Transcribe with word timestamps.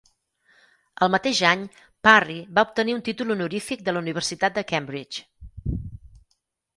El 1.05 1.09
mateix 1.15 1.41
any, 1.49 1.65
Parry 2.07 2.37
va 2.59 2.63
obtenir 2.69 2.95
un 2.99 3.03
títol 3.09 3.33
honorífic 3.35 3.83
de 3.89 3.95
la 3.95 4.01
Universitat 4.05 4.57
de 4.57 4.65
Cambridge. 4.73 5.21